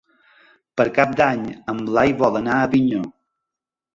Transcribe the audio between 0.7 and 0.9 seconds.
Per